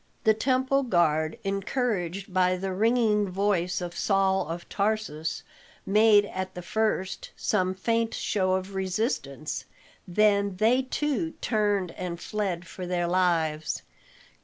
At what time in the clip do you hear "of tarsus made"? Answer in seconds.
4.47-6.25